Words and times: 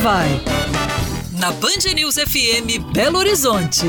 vai. 0.00 0.28
Na 1.38 1.52
Band 1.52 1.92
News 1.94 2.14
FM 2.14 2.92
Belo 2.92 3.18
Horizonte. 3.18 3.86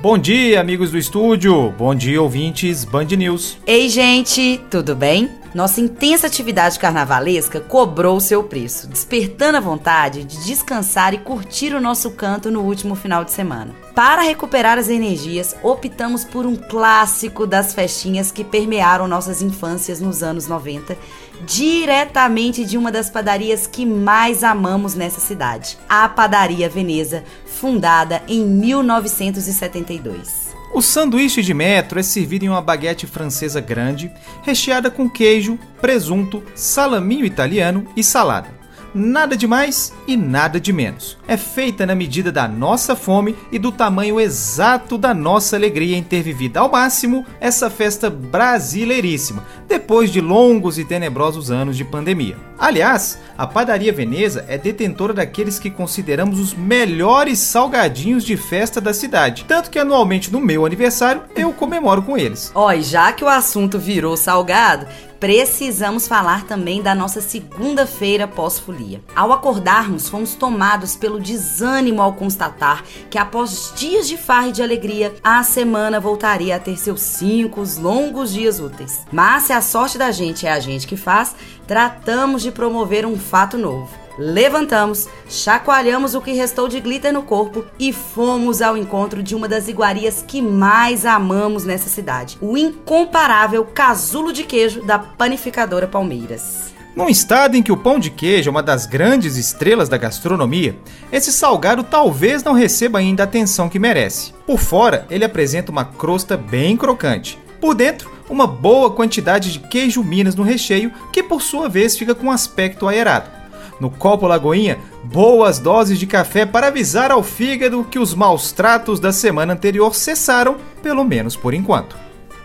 Bom 0.00 0.16
dia, 0.16 0.60
amigos 0.60 0.90
do 0.90 0.96
estúdio. 0.96 1.70
Bom 1.72 1.94
dia, 1.94 2.22
ouvintes 2.22 2.86
Band 2.86 3.08
News. 3.18 3.58
Ei, 3.66 3.90
gente, 3.90 4.60
tudo 4.70 4.96
bem? 4.96 5.43
Nossa 5.54 5.80
intensa 5.80 6.26
atividade 6.26 6.78
carnavalesca 6.80 7.60
cobrou 7.60 8.18
seu 8.18 8.42
preço, 8.42 8.88
despertando 8.88 9.56
a 9.56 9.60
vontade 9.60 10.24
de 10.24 10.44
descansar 10.44 11.14
e 11.14 11.18
curtir 11.18 11.72
o 11.72 11.80
nosso 11.80 12.10
canto 12.10 12.50
no 12.50 12.62
último 12.62 12.96
final 12.96 13.24
de 13.24 13.30
semana. 13.30 13.72
Para 13.94 14.22
recuperar 14.22 14.78
as 14.78 14.88
energias, 14.88 15.54
optamos 15.62 16.24
por 16.24 16.44
um 16.44 16.56
clássico 16.56 17.46
das 17.46 17.72
festinhas 17.72 18.32
que 18.32 18.42
permearam 18.42 19.06
nossas 19.06 19.40
infâncias 19.40 20.00
nos 20.00 20.24
anos 20.24 20.48
90, 20.48 20.98
diretamente 21.46 22.64
de 22.64 22.76
uma 22.76 22.90
das 22.90 23.08
padarias 23.08 23.68
que 23.68 23.86
mais 23.86 24.42
amamos 24.42 24.96
nessa 24.96 25.20
cidade, 25.20 25.78
a 25.88 26.08
Padaria 26.08 26.68
Veneza, 26.68 27.22
fundada 27.46 28.24
em 28.26 28.44
1972. 28.44 30.52
O 30.74 30.82
sanduíche 30.82 31.40
de 31.40 31.54
metro 31.54 32.00
é 32.00 32.02
servido 32.02 32.44
em 32.44 32.48
uma 32.48 32.60
baguete 32.60 33.06
francesa 33.06 33.60
grande, 33.60 34.10
recheada 34.42 34.90
com 34.90 35.08
queijo, 35.08 35.43
presunto, 35.80 36.42
salaminho 36.54 37.24
italiano 37.24 37.86
e 37.96 38.02
salada 38.02 38.64
nada 38.94 39.36
de 39.36 39.46
mais 39.46 39.92
e 40.06 40.16
nada 40.16 40.60
de 40.60 40.72
menos. 40.72 41.18
É 41.26 41.36
feita 41.36 41.84
na 41.84 41.94
medida 41.94 42.30
da 42.30 42.46
nossa 42.46 42.94
fome 42.94 43.34
e 43.50 43.58
do 43.58 43.72
tamanho 43.72 44.20
exato 44.20 44.96
da 44.96 45.12
nossa 45.12 45.56
alegria 45.56 45.96
em 45.96 46.02
ter 46.02 46.22
vivido 46.22 46.58
ao 46.58 46.70
máximo 46.70 47.26
essa 47.40 47.68
festa 47.68 48.08
brasileiríssima, 48.08 49.42
depois 49.74 50.12
de 50.12 50.20
longos 50.20 50.78
e 50.78 50.84
tenebrosos 50.84 51.50
anos 51.50 51.76
de 51.76 51.84
pandemia. 51.84 52.36
Aliás, 52.56 53.18
a 53.36 53.44
Padaria 53.44 53.92
Veneza 53.92 54.44
é 54.46 54.56
detentora 54.56 55.12
daqueles 55.12 55.58
que 55.58 55.68
consideramos 55.68 56.38
os 56.38 56.54
melhores 56.54 57.40
salgadinhos 57.40 58.22
de 58.22 58.36
festa 58.36 58.80
da 58.80 58.94
cidade, 58.94 59.44
tanto 59.48 59.70
que 59.70 59.78
anualmente 59.78 60.32
no 60.32 60.40
meu 60.40 60.64
aniversário 60.64 61.22
eu 61.34 61.52
comemoro 61.52 62.02
com 62.02 62.16
eles. 62.16 62.52
Ó, 62.54 62.72
e 62.72 62.82
já 62.82 63.12
que 63.12 63.24
o 63.24 63.28
assunto 63.28 63.76
virou 63.76 64.16
salgado, 64.16 64.86
precisamos 65.24 66.06
falar 66.06 66.44
também 66.44 66.82
da 66.82 66.94
nossa 66.94 67.18
segunda-feira 67.18 68.28
pós-folia. 68.28 69.00
Ao 69.16 69.32
acordarmos, 69.32 70.06
fomos 70.06 70.34
tomados 70.34 70.96
pelo 70.96 71.18
desânimo 71.18 72.02
ao 72.02 72.12
constatar 72.12 72.84
que 73.08 73.16
após 73.16 73.72
dias 73.74 74.06
de 74.06 74.18
farra 74.18 74.48
e 74.48 74.52
de 74.52 74.62
alegria, 74.62 75.14
a 75.24 75.42
semana 75.42 75.98
voltaria 75.98 76.56
a 76.56 76.58
ter 76.58 76.76
seus 76.76 77.00
cinco 77.00 77.62
longos 77.78 78.34
dias 78.34 78.60
úteis. 78.60 79.06
Mas 79.10 79.44
se 79.44 79.54
a 79.54 79.62
sorte 79.64 79.98
da 79.98 80.12
gente 80.12 80.46
é 80.46 80.52
a 80.52 80.60
gente 80.60 80.86
que 80.86 80.96
faz, 80.96 81.34
tratamos 81.66 82.42
de 82.42 82.52
promover 82.52 83.04
um 83.04 83.18
fato 83.18 83.58
novo 83.58 84.04
Levantamos, 84.16 85.08
chacoalhamos 85.28 86.14
o 86.14 86.20
que 86.20 86.32
restou 86.32 86.68
de 86.68 86.78
glitter 86.78 87.12
no 87.12 87.22
corpo 87.22 87.64
e 87.78 87.92
fomos 87.92 88.62
ao 88.62 88.76
encontro 88.76 89.22
de 89.22 89.34
uma 89.34 89.48
das 89.48 89.66
iguarias 89.66 90.24
que 90.26 90.40
mais 90.40 91.04
amamos 91.04 91.64
nessa 91.64 91.88
cidade: 91.88 92.38
o 92.40 92.56
incomparável 92.56 93.64
casulo 93.64 94.32
de 94.32 94.44
queijo 94.44 94.82
da 94.82 94.98
panificadora 94.98 95.88
Palmeiras. 95.88 96.72
Num 96.94 97.08
estado 97.08 97.56
em 97.56 97.62
que 97.62 97.72
o 97.72 97.76
pão 97.76 97.98
de 97.98 98.08
queijo 98.08 98.48
é 98.48 98.52
uma 98.52 98.62
das 98.62 98.86
grandes 98.86 99.36
estrelas 99.36 99.88
da 99.88 99.96
gastronomia, 99.96 100.78
esse 101.10 101.32
salgado 101.32 101.82
talvez 101.82 102.44
não 102.44 102.52
receba 102.52 103.00
ainda 103.00 103.24
a 103.24 103.26
atenção 103.26 103.68
que 103.68 103.80
merece. 103.80 104.32
Por 104.46 104.60
fora, 104.60 105.04
ele 105.10 105.24
apresenta 105.24 105.72
uma 105.72 105.84
crosta 105.84 106.36
bem 106.36 106.76
crocante. 106.76 107.36
Por 107.60 107.74
dentro, 107.74 108.13
uma 108.28 108.46
boa 108.46 108.90
quantidade 108.90 109.52
de 109.52 109.58
queijo 109.60 110.02
Minas 110.02 110.34
no 110.34 110.42
recheio, 110.42 110.92
que 111.12 111.22
por 111.22 111.42
sua 111.42 111.68
vez 111.68 111.96
fica 111.96 112.14
com 112.14 112.26
um 112.26 112.30
aspecto 112.30 112.88
aerado 112.88 113.44
no 113.80 113.90
copo 113.90 114.26
Lagoinha 114.26 114.78
boas 115.02 115.58
doses 115.58 115.98
de 115.98 116.06
café 116.06 116.46
para 116.46 116.68
avisar 116.68 117.10
ao 117.10 117.22
fígado 117.22 117.84
que 117.84 117.98
os 117.98 118.14
maus 118.14 118.52
tratos 118.52 118.98
da 119.00 119.12
semana 119.12 119.52
anterior 119.52 119.94
cessaram, 119.94 120.56
pelo 120.82 121.04
menos 121.04 121.36
por 121.36 121.54
enquanto. 121.54 121.96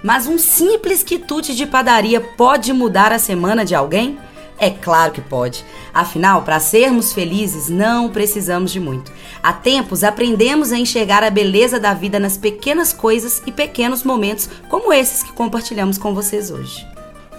Mas 0.03 0.27
um 0.27 0.37
simples 0.37 1.03
quitute 1.03 1.55
de 1.55 1.65
padaria 1.65 2.21
pode 2.21 2.71
mudar 2.71 3.11
a 3.11 3.19
semana 3.19 3.65
de 3.65 3.75
alguém? 3.75 4.17
É 4.59 4.69
claro 4.69 5.13
que 5.13 5.21
pode. 5.21 5.63
Afinal, 5.93 6.41
para 6.41 6.59
sermos 6.59 7.13
felizes, 7.13 7.69
não 7.69 8.09
precisamos 8.09 8.71
de 8.71 8.79
muito. 8.79 9.11
Há 9.41 9.53
tempos 9.53 10.03
aprendemos 10.03 10.73
a 10.73 10.77
enxergar 10.77 11.23
a 11.23 11.29
beleza 11.29 11.79
da 11.79 11.93
vida 11.93 12.19
nas 12.19 12.37
pequenas 12.37 12.91
coisas 12.91 13.41
e 13.45 13.51
pequenos 13.51 14.03
momentos 14.03 14.49
como 14.67 14.91
esses 14.91 15.23
que 15.23 15.31
compartilhamos 15.31 15.97
com 15.97 16.13
vocês 16.13 16.51
hoje. 16.51 16.85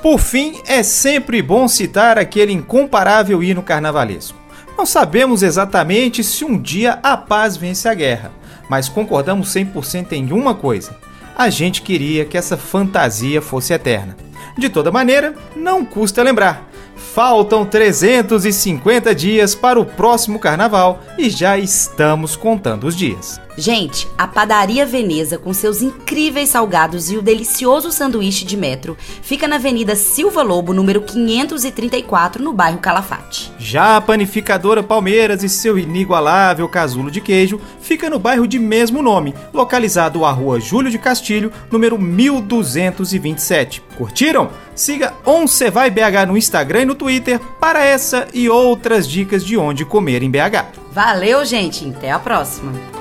Por 0.02 0.18
fim, 0.18 0.62
é 0.66 0.82
sempre 0.82 1.42
bom 1.42 1.68
citar 1.68 2.16
aquele 2.16 2.52
incomparável 2.52 3.42
hino 3.42 3.62
carnavalesco. 3.62 4.38
Não 4.78 4.86
sabemos 4.86 5.42
exatamente 5.42 6.24
se 6.24 6.42
um 6.42 6.58
dia 6.58 6.98
a 7.02 7.18
paz 7.18 7.54
vence 7.54 7.86
a 7.86 7.92
guerra, 7.92 8.32
mas 8.66 8.88
concordamos 8.88 9.54
100% 9.54 10.12
em 10.12 10.32
uma 10.32 10.54
coisa: 10.54 10.96
a 11.36 11.50
gente 11.50 11.82
queria 11.82 12.24
que 12.24 12.38
essa 12.38 12.56
fantasia 12.56 13.42
fosse 13.42 13.74
eterna. 13.74 14.16
De 14.56 14.70
toda 14.70 14.90
maneira, 14.90 15.34
não 15.54 15.84
custa 15.84 16.22
lembrar. 16.22 16.69
Faltam 17.00 17.64
350 17.64 19.14
dias 19.14 19.54
para 19.54 19.80
o 19.80 19.84
próximo 19.84 20.38
carnaval 20.38 21.00
e 21.18 21.28
já 21.28 21.58
estamos 21.58 22.36
contando 22.36 22.86
os 22.86 22.94
dias. 22.94 23.40
Gente, 23.60 24.08
a 24.16 24.26
Padaria 24.26 24.86
Veneza, 24.86 25.36
com 25.36 25.52
seus 25.52 25.82
incríveis 25.82 26.48
salgados 26.48 27.10
e 27.10 27.18
o 27.18 27.22
delicioso 27.22 27.92
sanduíche 27.92 28.42
de 28.42 28.56
metro, 28.56 28.96
fica 29.20 29.46
na 29.46 29.56
Avenida 29.56 29.94
Silva 29.94 30.42
Lobo, 30.42 30.72
número 30.72 31.02
534, 31.02 32.42
no 32.42 32.54
bairro 32.54 32.78
Calafate. 32.78 33.52
Já 33.58 33.98
a 33.98 34.00
Panificadora 34.00 34.82
Palmeiras 34.82 35.42
e 35.42 35.48
seu 35.50 35.78
inigualável 35.78 36.66
casulo 36.70 37.10
de 37.10 37.20
queijo 37.20 37.60
fica 37.82 38.08
no 38.08 38.18
bairro 38.18 38.48
de 38.48 38.58
mesmo 38.58 39.02
nome, 39.02 39.34
localizado 39.52 40.24
à 40.24 40.30
rua 40.30 40.58
Júlio 40.58 40.90
de 40.90 40.98
Castilho, 40.98 41.52
número 41.70 41.98
1227. 41.98 43.82
Curtiram? 43.98 44.48
Siga 44.74 45.12
Once 45.26 45.68
Vai 45.68 45.90
BH 45.90 46.26
no 46.26 46.38
Instagram 46.38 46.80
e 46.80 46.86
no 46.86 46.94
Twitter 46.94 47.38
para 47.60 47.84
essa 47.84 48.26
e 48.32 48.48
outras 48.48 49.06
dicas 49.06 49.44
de 49.44 49.58
onde 49.58 49.84
comer 49.84 50.22
em 50.22 50.30
BH. 50.30 50.64
Valeu, 50.90 51.44
gente! 51.44 51.86
Até 51.94 52.10
a 52.10 52.18
próxima! 52.18 52.99